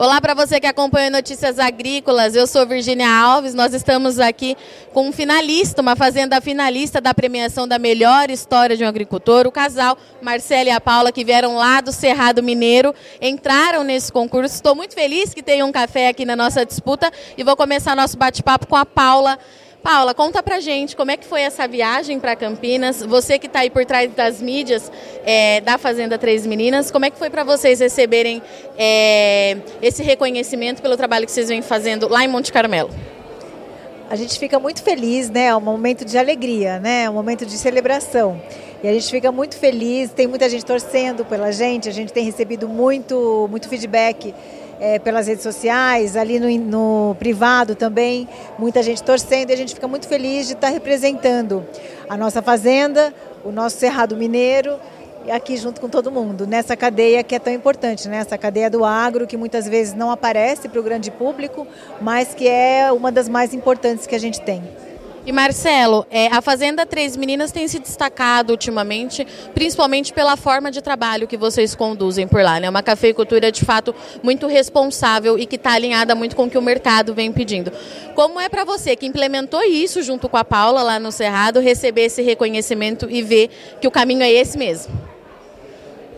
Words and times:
Olá 0.00 0.18
para 0.18 0.32
você 0.32 0.58
que 0.58 0.66
acompanha 0.66 1.10
Notícias 1.10 1.58
Agrícolas. 1.58 2.34
Eu 2.34 2.46
sou 2.46 2.66
Virginia 2.66 3.06
Alves. 3.06 3.52
Nós 3.52 3.74
estamos 3.74 4.18
aqui 4.18 4.56
com 4.94 5.08
um 5.08 5.12
finalista, 5.12 5.82
uma 5.82 5.94
fazenda 5.94 6.40
finalista 6.40 7.02
da 7.02 7.12
premiação 7.12 7.68
da 7.68 7.78
melhor 7.78 8.30
história 8.30 8.74
de 8.78 8.82
um 8.82 8.88
agricultor. 8.88 9.46
O 9.46 9.52
casal 9.52 9.98
Marcela 10.22 10.70
e 10.70 10.72
a 10.72 10.80
Paula, 10.80 11.12
que 11.12 11.22
vieram 11.22 11.54
lá 11.56 11.82
do 11.82 11.92
Cerrado 11.92 12.42
Mineiro, 12.42 12.94
entraram 13.20 13.84
nesse 13.84 14.10
concurso. 14.10 14.54
Estou 14.54 14.74
muito 14.74 14.94
feliz 14.94 15.34
que 15.34 15.42
tenham 15.42 15.68
um 15.68 15.72
café 15.72 16.08
aqui 16.08 16.24
na 16.24 16.34
nossa 16.34 16.64
disputa 16.64 17.12
e 17.36 17.44
vou 17.44 17.54
começar 17.54 17.94
nosso 17.94 18.16
bate-papo 18.16 18.66
com 18.68 18.76
a 18.76 18.86
Paula. 18.86 19.38
Paula, 19.82 20.12
conta 20.12 20.42
pra 20.42 20.60
gente 20.60 20.94
como 20.94 21.10
é 21.10 21.16
que 21.16 21.24
foi 21.24 21.40
essa 21.40 21.66
viagem 21.66 22.20
para 22.20 22.36
Campinas. 22.36 23.02
Você 23.02 23.38
que 23.38 23.46
está 23.46 23.60
aí 23.60 23.70
por 23.70 23.86
trás 23.86 24.12
das 24.12 24.40
mídias 24.40 24.92
é, 25.24 25.62
da 25.62 25.78
Fazenda 25.78 26.18
Três 26.18 26.46
Meninas, 26.46 26.90
como 26.90 27.06
é 27.06 27.10
que 27.10 27.18
foi 27.18 27.30
para 27.30 27.44
vocês 27.44 27.80
receberem 27.80 28.42
é, 28.76 29.56
esse 29.80 30.02
reconhecimento 30.02 30.82
pelo 30.82 30.98
trabalho 30.98 31.24
que 31.24 31.32
vocês 31.32 31.48
vêm 31.48 31.62
fazendo 31.62 32.08
lá 32.08 32.22
em 32.22 32.28
Monte 32.28 32.52
Carmelo? 32.52 32.90
A 34.10 34.16
gente 34.16 34.38
fica 34.38 34.58
muito 34.58 34.82
feliz, 34.82 35.30
né? 35.30 35.46
É 35.46 35.56
um 35.56 35.60
momento 35.60 36.04
de 36.04 36.18
alegria, 36.18 36.78
né? 36.78 37.04
É 37.04 37.10
um 37.10 37.14
momento 37.14 37.46
de 37.46 37.56
celebração. 37.56 38.38
E 38.82 38.88
a 38.88 38.92
gente 38.92 39.10
fica 39.10 39.32
muito 39.32 39.56
feliz, 39.56 40.10
tem 40.10 40.26
muita 40.26 40.48
gente 40.48 40.64
torcendo 40.64 41.24
pela 41.24 41.52
gente, 41.52 41.88
a 41.88 41.92
gente 41.92 42.12
tem 42.12 42.24
recebido 42.24 42.68
muito, 42.68 43.46
muito 43.50 43.68
feedback 43.68 44.34
é, 44.80 44.98
pelas 44.98 45.26
redes 45.26 45.42
sociais, 45.42 46.16
ali 46.16 46.40
no, 46.40 46.48
no, 46.58 47.14
privado 47.16 47.74
também, 47.74 48.26
muita 48.58 48.82
gente 48.82 49.02
torcendo 49.02 49.50
e 49.50 49.52
a 49.52 49.56
gente 49.56 49.74
fica 49.74 49.86
muito 49.86 50.08
feliz 50.08 50.46
de 50.46 50.54
estar 50.54 50.68
representando 50.68 51.64
a 52.08 52.16
nossa 52.16 52.40
fazenda, 52.40 53.14
o 53.44 53.52
nosso 53.52 53.76
Cerrado 53.76 54.16
Mineiro 54.16 54.78
e 55.26 55.30
aqui 55.30 55.56
junto 55.58 55.82
com 55.82 55.88
todo 55.88 56.10
mundo, 56.10 56.46
nessa 56.46 56.74
cadeia 56.74 57.22
que 57.22 57.34
é 57.34 57.38
tão 57.38 57.52
importante, 57.52 58.08
né? 58.08 58.18
essa 58.18 58.38
cadeia 58.38 58.70
do 58.70 58.84
agro 58.84 59.26
que 59.26 59.36
muitas 59.36 59.68
vezes 59.68 59.92
não 59.92 60.10
aparece 60.10 60.66
para 60.66 60.80
o 60.80 60.82
grande 60.82 61.10
público, 61.10 61.66
mas 62.00 62.32
que 62.32 62.48
é 62.48 62.90
uma 62.90 63.12
das 63.12 63.28
mais 63.28 63.52
importantes 63.52 64.06
que 64.06 64.14
a 64.14 64.18
gente 64.18 64.40
tem. 64.40 64.62
E 65.26 65.32
Marcelo, 65.32 66.06
é, 66.10 66.28
a 66.28 66.40
Fazenda 66.40 66.86
Três 66.86 67.14
Meninas 67.14 67.52
tem 67.52 67.68
se 67.68 67.78
destacado 67.78 68.50
ultimamente, 68.50 69.26
principalmente 69.54 70.14
pela 70.14 70.34
forma 70.34 70.70
de 70.70 70.80
trabalho 70.80 71.28
que 71.28 71.36
vocês 71.36 71.74
conduzem 71.74 72.26
por 72.26 72.42
lá. 72.42 72.58
Né? 72.58 72.70
Uma 72.70 72.82
cafeicultura 72.82 73.52
de 73.52 73.62
fato 73.62 73.94
muito 74.22 74.46
responsável 74.46 75.38
e 75.38 75.44
que 75.44 75.56
está 75.56 75.72
alinhada 75.72 76.14
muito 76.14 76.34
com 76.34 76.44
o 76.44 76.50
que 76.50 76.56
o 76.56 76.62
mercado 76.62 77.14
vem 77.14 77.30
pedindo. 77.30 77.70
Como 78.14 78.40
é 78.40 78.48
para 78.48 78.64
você 78.64 78.96
que 78.96 79.06
implementou 79.06 79.62
isso 79.62 80.02
junto 80.02 80.26
com 80.26 80.38
a 80.38 80.44
Paula 80.44 80.82
lá 80.82 80.98
no 80.98 81.12
Cerrado, 81.12 81.60
receber 81.60 82.02
esse 82.02 82.22
reconhecimento 82.22 83.06
e 83.10 83.22
ver 83.22 83.50
que 83.78 83.86
o 83.86 83.90
caminho 83.90 84.22
é 84.22 84.30
esse 84.30 84.56
mesmo? 84.56 85.09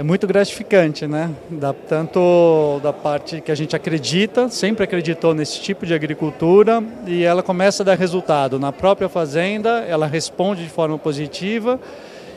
É 0.00 0.02
muito 0.02 0.26
gratificante, 0.26 1.06
né? 1.06 1.30
Da, 1.50 1.74
tanto 1.74 2.80
da 2.82 2.90
parte 2.90 3.42
que 3.42 3.52
a 3.52 3.54
gente 3.54 3.76
acredita, 3.76 4.48
sempre 4.48 4.82
acreditou 4.82 5.34
nesse 5.34 5.60
tipo 5.60 5.84
de 5.84 5.92
agricultura 5.92 6.82
e 7.06 7.22
ela 7.22 7.42
começa 7.42 7.82
a 7.82 7.84
dar 7.84 7.98
resultado 7.98 8.58
na 8.58 8.72
própria 8.72 9.10
fazenda, 9.10 9.84
ela 9.86 10.06
responde 10.06 10.64
de 10.64 10.70
forma 10.70 10.96
positiva 10.96 11.78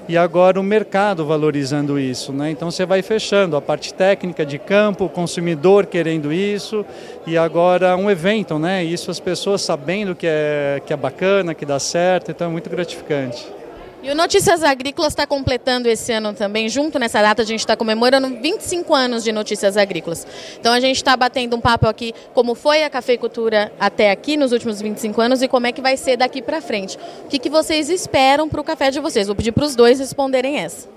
e 0.10 0.18
agora 0.18 0.60
o 0.60 0.64
mercado 0.64 1.26
valorizando 1.26 1.98
isso, 1.98 2.34
né? 2.34 2.52
Então 2.52 2.70
você 2.70 2.86
vai 2.86 3.02
fechando 3.02 3.56
a 3.56 3.62
parte 3.62 3.94
técnica 3.94 4.46
de 4.46 4.60
campo, 4.60 5.06
o 5.06 5.10
consumidor 5.10 5.86
querendo 5.86 6.34
isso 6.34 6.86
e 7.26 7.38
agora 7.38 7.96
um 7.96 8.12
evento, 8.12 8.60
né? 8.60 8.84
Isso 8.84 9.10
as 9.10 9.22
pessoas 9.22 9.62
sabendo 9.62 10.14
que 10.14 10.28
é 10.28 10.82
que 10.86 10.92
é 10.92 10.98
bacana, 10.98 11.54
que 11.54 11.66
dá 11.66 11.80
certo, 11.80 12.30
então 12.30 12.50
é 12.50 12.52
muito 12.52 12.70
gratificante. 12.70 13.63
E 14.04 14.12
o 14.12 14.16
Notícias 14.16 14.66
Agrícolas 14.66 15.14
está 15.14 15.26
completando 15.26 15.88
esse 15.88 16.12
ano 16.12 16.34
também, 16.34 16.68
junto 16.68 17.00
nessa 17.00 17.22
data, 17.22 17.42
a 17.42 17.46
gente 17.46 17.62
está 17.62 17.78
comemorando 17.78 18.28
25 18.28 18.94
anos 18.94 19.24
de 19.24 19.32
Notícias 19.32 19.78
Agrícolas. 19.78 20.28
Então 20.60 20.74
a 20.74 20.80
gente 20.82 20.98
está 20.98 21.16
batendo 21.16 21.56
um 21.56 21.62
papo 21.62 21.88
aqui 21.88 22.14
como 22.34 22.54
foi 22.54 22.84
a 22.84 22.90
cafeicultura 22.90 23.72
até 23.80 24.12
aqui 24.12 24.36
nos 24.36 24.52
últimos 24.52 24.82
25 24.82 25.22
anos 25.22 25.42
e 25.42 25.48
como 25.48 25.68
é 25.68 25.72
que 25.72 25.82
vai 25.82 25.96
ser 25.96 26.18
daqui 26.18 26.42
para 26.42 26.60
frente. 26.60 27.00
O 27.24 27.30
que, 27.30 27.40
que 27.40 27.50
vocês 27.50 27.90
esperam 27.90 28.50
para 28.50 28.60
o 28.60 28.64
café 28.64 28.92
de 28.92 29.00
vocês? 29.00 29.28
Vou 29.28 29.38
pedir 29.38 29.54
para 29.54 29.64
os 29.64 29.74
dois 29.74 30.00
responderem 30.00 30.58
essa. 30.58 30.90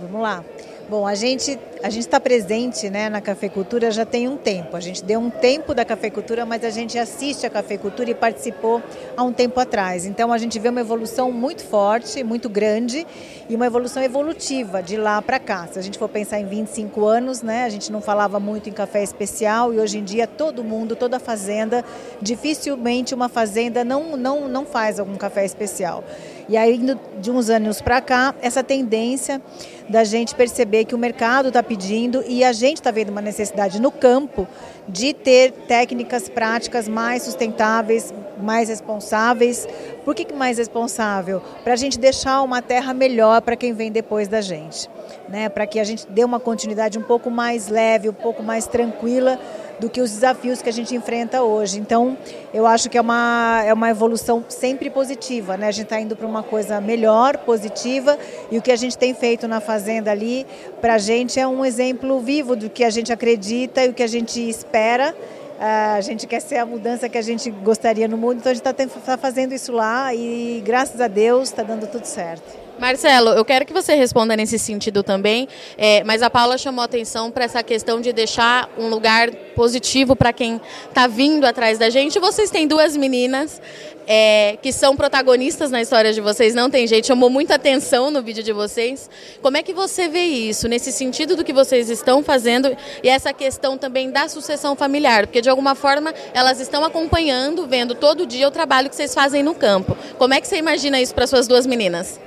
Vamos 0.00 0.20
lá. 0.20 0.44
Bom, 0.88 1.04
a 1.04 1.16
gente 1.16 1.58
a 1.82 1.90
gente 1.90 2.04
está 2.04 2.18
presente 2.18 2.88
né, 2.88 3.08
na 3.08 3.20
cafeicultura 3.20 3.90
já 3.90 4.04
tem 4.04 4.28
um 4.28 4.36
tempo. 4.36 4.76
A 4.76 4.80
gente 4.80 5.04
deu 5.04 5.20
um 5.20 5.28
tempo 5.28 5.74
da 5.74 5.84
cafeicultura, 5.84 6.46
mas 6.46 6.64
a 6.64 6.70
gente 6.70 6.98
assiste 6.98 7.44
a 7.44 7.50
cafeicultura 7.50 8.10
e 8.10 8.14
participou 8.14 8.82
há 9.16 9.22
um 9.22 9.32
tempo 9.32 9.60
atrás. 9.60 10.06
Então 10.06 10.32
a 10.32 10.38
gente 10.38 10.58
vê 10.58 10.68
uma 10.68 10.80
evolução 10.80 11.30
muito 11.30 11.64
forte, 11.64 12.24
muito 12.24 12.48
grande 12.48 13.06
e 13.48 13.54
uma 13.54 13.66
evolução 13.66 14.02
evolutiva 14.02 14.82
de 14.82 14.96
lá 14.96 15.20
para 15.20 15.38
cá. 15.38 15.68
Se 15.70 15.78
a 15.78 15.82
gente 15.82 15.98
for 15.98 16.08
pensar 16.08 16.40
em 16.40 16.46
25 16.46 17.04
anos, 17.04 17.42
né, 17.42 17.64
a 17.64 17.68
gente 17.68 17.92
não 17.92 18.00
falava 18.00 18.40
muito 18.40 18.68
em 18.68 18.72
café 18.72 19.02
especial 19.02 19.74
e 19.74 19.78
hoje 19.78 19.98
em 19.98 20.04
dia 20.04 20.26
todo 20.26 20.64
mundo, 20.64 20.96
toda 20.96 21.20
fazenda, 21.20 21.84
dificilmente 22.22 23.14
uma 23.14 23.28
fazenda 23.28 23.84
não, 23.84 24.16
não, 24.16 24.48
não 24.48 24.64
faz 24.64 24.98
algum 24.98 25.16
café 25.16 25.44
especial. 25.44 26.02
E 26.48 26.56
aí, 26.56 26.80
de 27.20 27.30
uns 27.30 27.50
anos 27.50 27.80
para 27.80 28.00
cá, 28.00 28.32
essa 28.40 28.62
tendência 28.62 29.42
da 29.88 30.04
gente 30.04 30.34
perceber 30.34 30.84
que 30.84 30.94
o 30.94 30.98
mercado 30.98 31.48
está 31.48 31.60
pedindo 31.60 32.22
e 32.26 32.44
a 32.44 32.52
gente 32.52 32.76
está 32.76 32.90
vendo 32.92 33.10
uma 33.10 33.20
necessidade 33.20 33.80
no 33.80 33.90
campo 33.90 34.46
de 34.88 35.12
ter 35.12 35.50
técnicas 35.66 36.28
práticas 36.28 36.86
mais 36.86 37.24
sustentáveis, 37.24 38.14
mais 38.40 38.68
responsáveis. 38.68 39.66
Por 40.04 40.14
que 40.14 40.32
mais 40.32 40.58
responsável? 40.58 41.42
Para 41.64 41.72
a 41.72 41.76
gente 41.76 41.98
deixar 41.98 42.42
uma 42.42 42.62
terra 42.62 42.94
melhor 42.94 43.42
para 43.42 43.56
quem 43.56 43.72
vem 43.72 43.90
depois 43.90 44.28
da 44.28 44.40
gente, 44.40 44.88
né? 45.28 45.48
Para 45.48 45.66
que 45.66 45.80
a 45.80 45.84
gente 45.84 46.06
dê 46.08 46.24
uma 46.24 46.38
continuidade 46.38 46.96
um 46.96 47.02
pouco 47.02 47.28
mais 47.28 47.68
leve, 47.68 48.08
um 48.08 48.14
pouco 48.14 48.42
mais 48.42 48.68
tranquila 48.68 49.38
do 49.78 49.90
que 49.90 50.00
os 50.00 50.10
desafios 50.10 50.62
que 50.62 50.68
a 50.68 50.72
gente 50.72 50.94
enfrenta 50.94 51.42
hoje. 51.42 51.78
Então, 51.78 52.16
eu 52.52 52.66
acho 52.66 52.88
que 52.88 52.96
é 52.96 53.00
uma, 53.00 53.62
é 53.64 53.72
uma 53.72 53.90
evolução 53.90 54.44
sempre 54.48 54.88
positiva, 54.88 55.56
né? 55.56 55.68
A 55.68 55.70
gente 55.70 55.84
está 55.84 56.00
indo 56.00 56.16
para 56.16 56.26
uma 56.26 56.42
coisa 56.42 56.80
melhor, 56.80 57.36
positiva, 57.38 58.18
e 58.50 58.58
o 58.58 58.62
que 58.62 58.72
a 58.72 58.76
gente 58.76 58.96
tem 58.96 59.14
feito 59.14 59.46
na 59.46 59.60
Fazenda 59.60 60.10
ali, 60.10 60.46
para 60.80 60.94
a 60.94 60.98
gente 60.98 61.38
é 61.38 61.46
um 61.46 61.64
exemplo 61.64 62.18
vivo 62.20 62.56
do 62.56 62.70
que 62.70 62.84
a 62.84 62.90
gente 62.90 63.12
acredita 63.12 63.84
e 63.84 63.88
o 63.88 63.94
que 63.94 64.02
a 64.02 64.08
gente 64.08 64.40
espera. 64.40 65.14
A 65.58 66.00
gente 66.02 66.26
quer 66.26 66.40
ser 66.40 66.56
a 66.58 66.66
mudança 66.66 67.08
que 67.08 67.16
a 67.16 67.22
gente 67.22 67.50
gostaria 67.50 68.06
no 68.06 68.18
mundo, 68.18 68.38
então 68.38 68.52
a 68.52 68.54
gente 68.54 68.66
está 68.66 69.00
tá 69.00 69.16
fazendo 69.16 69.54
isso 69.54 69.72
lá 69.72 70.14
e, 70.14 70.62
graças 70.64 71.00
a 71.00 71.08
Deus, 71.08 71.48
está 71.48 71.62
dando 71.62 71.86
tudo 71.86 72.04
certo. 72.04 72.65
Marcelo, 72.78 73.30
eu 73.30 73.44
quero 73.44 73.64
que 73.64 73.72
você 73.72 73.94
responda 73.94 74.36
nesse 74.36 74.58
sentido 74.58 75.02
também, 75.02 75.48
é, 75.78 76.04
mas 76.04 76.22
a 76.22 76.28
Paula 76.28 76.58
chamou 76.58 76.84
atenção 76.84 77.30
para 77.30 77.44
essa 77.44 77.62
questão 77.62 78.02
de 78.02 78.12
deixar 78.12 78.70
um 78.78 78.88
lugar 78.88 79.30
positivo 79.54 80.14
para 80.14 80.30
quem 80.30 80.60
está 80.86 81.06
vindo 81.06 81.46
atrás 81.46 81.78
da 81.78 81.88
gente. 81.88 82.18
Vocês 82.18 82.50
têm 82.50 82.68
duas 82.68 82.94
meninas 82.94 83.62
é, 84.06 84.58
que 84.60 84.72
são 84.72 84.94
protagonistas 84.94 85.70
na 85.70 85.80
história 85.80 86.12
de 86.12 86.20
vocês, 86.20 86.54
não 86.54 86.68
tem 86.68 86.86
jeito, 86.86 87.06
chamou 87.06 87.30
muita 87.30 87.54
atenção 87.54 88.10
no 88.10 88.22
vídeo 88.22 88.42
de 88.42 88.52
vocês. 88.52 89.08
Como 89.40 89.56
é 89.56 89.62
que 89.62 89.72
você 89.72 90.06
vê 90.06 90.24
isso, 90.24 90.68
nesse 90.68 90.92
sentido 90.92 91.34
do 91.34 91.42
que 91.42 91.54
vocês 91.54 91.88
estão 91.88 92.22
fazendo 92.22 92.76
e 93.02 93.08
essa 93.08 93.32
questão 93.32 93.78
também 93.78 94.10
da 94.10 94.28
sucessão 94.28 94.76
familiar? 94.76 95.26
Porque 95.26 95.40
de 95.40 95.48
alguma 95.48 95.74
forma 95.74 96.12
elas 96.34 96.60
estão 96.60 96.84
acompanhando, 96.84 97.66
vendo 97.66 97.94
todo 97.94 98.26
dia 98.26 98.46
o 98.46 98.50
trabalho 98.50 98.90
que 98.90 98.96
vocês 98.96 99.14
fazem 99.14 99.42
no 99.42 99.54
campo. 99.54 99.96
Como 100.18 100.34
é 100.34 100.42
que 100.42 100.46
você 100.46 100.58
imagina 100.58 101.00
isso 101.00 101.14
para 101.14 101.26
suas 101.26 101.48
duas 101.48 101.66
meninas? 101.66 102.20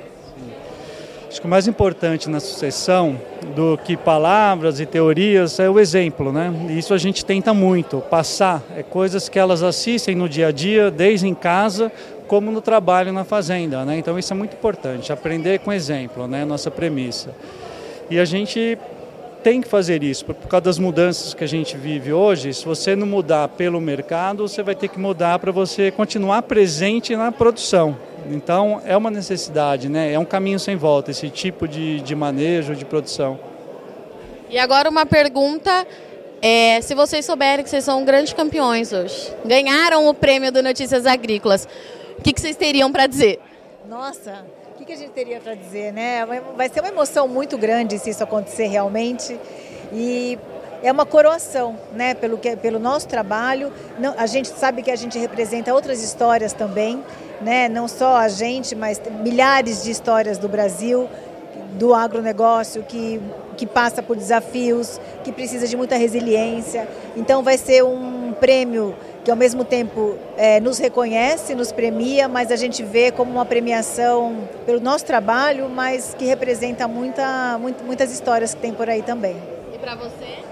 Acho 1.30 1.42
que 1.42 1.46
o 1.46 1.50
mais 1.50 1.68
importante 1.68 2.28
na 2.28 2.40
sucessão 2.40 3.22
do 3.56 3.78
que 3.78 3.96
palavras 3.96 4.80
e 4.80 4.86
teorias 4.88 5.60
é 5.60 5.70
o 5.70 5.80
exemplo, 5.80 6.34
né? 6.34 6.52
Isso 6.72 6.92
a 6.92 6.98
gente 6.98 7.24
tenta 7.24 7.54
muito 7.54 8.00
passar, 8.02 8.64
é 8.76 8.82
coisas 8.82 9.30
que 9.30 9.38
elas 9.38 9.62
assistem 9.62 10.16
no 10.16 10.28
dia 10.28 10.48
a 10.48 10.52
dia, 10.52 10.90
desde 10.90 11.28
em 11.28 11.36
casa 11.36 11.92
como 12.28 12.52
no 12.52 12.62
trabalho 12.62 13.14
na 13.14 13.24
fazenda, 13.24 13.86
né? 13.86 14.00
Então 14.00 14.18
isso 14.18 14.34
é 14.34 14.36
muito 14.36 14.56
importante, 14.56 15.14
aprender 15.14 15.60
com 15.60 15.72
exemplo, 15.72 16.28
né? 16.28 16.44
Nossa 16.46 16.72
premissa. 16.72 17.30
E 18.10 18.18
a 18.20 18.26
gente 18.26 18.76
tem 19.44 19.62
que 19.62 19.68
fazer 19.68 20.02
isso, 20.02 20.26
por 20.26 20.36
causa 20.48 20.64
das 20.64 20.80
mudanças 20.80 21.36
que 21.36 21.44
a 21.44 21.48
gente 21.48 21.78
vive 21.78 22.12
hoje. 22.12 22.52
Se 22.56 22.66
você 22.66 22.96
não 22.96 23.06
mudar 23.06 23.48
pelo 23.50 23.80
mercado, 23.80 24.48
você 24.48 24.64
vai 24.64 24.74
ter 24.74 24.88
que 24.88 25.00
mudar 25.00 25.38
para 25.38 25.52
você 25.52 25.92
continuar 25.92 26.42
presente 26.42 27.16
na 27.16 27.32
produção. 27.32 27.96
Então 28.30 28.82
é 28.86 28.96
uma 28.96 29.10
necessidade, 29.10 29.90
né? 29.90 30.14
é 30.14 30.20
um 30.20 30.26
caminho 30.26 30.60
sem 30.60 30.76
volta 30.76 31.12
esse 31.12 31.30
tipo 31.30 31.68
de, 31.68 32.02
de 32.02 32.16
manejo, 32.16 32.76
de 32.76 32.86
produção. 32.86 33.40
E 34.50 34.58
agora 34.58 34.90
uma 34.90 35.06
pergunta, 35.06 35.86
é, 36.42 36.82
se 36.82 36.96
vocês 36.96 37.26
souberem 37.26 37.64
que 37.64 37.70
vocês 37.70 37.84
são 37.84 38.04
grandes 38.04 38.34
campeões 38.34 38.92
hoje, 38.92 39.32
ganharam 39.46 40.08
o 40.08 40.14
prêmio 40.14 40.52
do 40.52 40.64
Notícias 40.64 41.06
Agrícolas, 41.06 41.68
o 42.18 42.22
que, 42.22 42.34
que 42.34 42.42
vocês 42.42 42.56
teriam 42.56 42.92
para 42.92 43.08
dizer? 43.08 43.40
Nossa, 43.88 44.46
o 44.74 44.78
que, 44.78 44.86
que 44.86 44.94
a 44.94 44.96
gente 44.96 45.12
teria 45.12 45.40
para 45.40 45.56
dizer, 45.56 45.94
né? 45.94 46.26
Vai 46.56 46.70
ser 46.70 46.80
uma 46.80 46.90
emoção 46.90 47.28
muito 47.28 47.58
grande 47.58 47.98
se 48.00 48.10
isso 48.10 48.24
acontecer 48.24 48.68
realmente. 48.68 49.40
E 49.94 50.38
é 50.82 50.92
uma 50.92 51.06
coroação, 51.06 51.76
né? 51.94 52.14
Pelo, 52.14 52.38
que, 52.38 52.56
pelo 52.56 52.80
nosso 52.80 53.08
trabalho. 53.08 53.72
Não, 54.00 54.14
a 54.18 54.26
gente 54.26 54.50
sabe 54.50 54.82
que 54.82 54.92
a 54.92 54.96
gente 54.96 55.18
representa 55.18 55.74
outras 55.74 56.04
histórias 56.04 56.54
também, 56.54 57.04
né? 57.42 57.68
Não 57.70 57.88
só 57.88 58.18
a 58.18 58.30
gente, 58.30 58.76
mas 58.76 59.02
milhares 59.22 59.84
de 59.84 59.92
histórias 59.92 60.38
do 60.38 60.48
Brasil, 60.48 61.10
do 61.78 61.94
agronegócio 61.94 62.84
que 62.84 63.22
que 63.60 63.66
passa 63.66 64.02
por 64.02 64.16
desafios, 64.16 65.02
que 65.22 65.34
precisa 65.34 65.68
de 65.68 65.76
muita 65.76 65.98
resiliência. 65.98 66.88
Então 67.18 67.44
vai 67.44 67.58
ser 67.58 67.84
um 67.84 68.32
prêmio 68.40 68.96
que 69.26 69.30
ao 69.30 69.36
mesmo 69.36 69.66
tempo 69.66 70.16
é, 70.38 70.62
nos 70.62 70.78
reconhece, 70.78 71.54
nos 71.54 71.70
premia, 71.70 72.30
mas 72.30 72.54
a 72.54 72.56
gente 72.56 72.82
vê 72.82 73.12
como 73.12 73.34
uma 73.34 73.46
premiação 73.46 74.48
pelo 74.66 74.80
nosso 74.80 75.04
trabalho, 75.04 75.68
mas 75.68 76.16
que 76.18 76.24
representa 76.24 76.88
muita, 76.88 77.58
muito, 77.60 77.84
muitas 77.84 78.14
histórias 78.14 78.54
que 78.54 78.62
tem 78.62 78.74
por 78.74 78.90
aí 78.90 79.02
também. 79.02 79.36
E 79.74 79.78
para 79.78 79.96
você? 79.96 80.49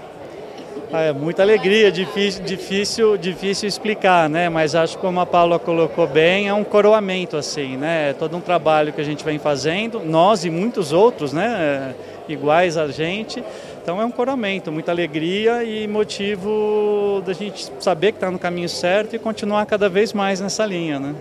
Ah, 0.90 1.02
é 1.02 1.12
muita 1.12 1.42
alegria, 1.42 1.92
difícil, 1.92 2.42
difícil, 2.42 3.18
difícil 3.18 3.68
explicar, 3.68 4.26
né? 4.26 4.48
Mas 4.48 4.74
acho 4.74 4.96
que 4.96 5.02
como 5.02 5.20
a 5.20 5.26
Paula 5.26 5.58
colocou 5.58 6.06
bem, 6.06 6.48
é 6.48 6.54
um 6.54 6.64
coroamento 6.64 7.36
assim, 7.36 7.76
né? 7.76 8.10
É 8.10 8.12
todo 8.14 8.34
um 8.34 8.40
trabalho 8.40 8.90
que 8.90 9.00
a 9.00 9.04
gente 9.04 9.22
vem 9.22 9.38
fazendo, 9.38 10.00
nós 10.00 10.46
e 10.46 10.50
muitos 10.50 10.90
outros, 10.90 11.30
né? 11.30 11.94
Iguais 12.26 12.78
a 12.78 12.88
gente. 12.88 13.44
Então 13.82 14.00
é 14.00 14.04
um 14.04 14.10
coroamento, 14.10 14.72
muita 14.72 14.90
alegria 14.90 15.62
e 15.62 15.86
motivo 15.86 17.22
da 17.24 17.34
gente 17.34 17.70
saber 17.80 18.12
que 18.12 18.16
está 18.16 18.30
no 18.30 18.38
caminho 18.38 18.68
certo 18.68 19.14
e 19.14 19.18
continuar 19.18 19.66
cada 19.66 19.90
vez 19.90 20.14
mais 20.14 20.40
nessa 20.40 20.64
linha, 20.64 20.98
né? 20.98 21.14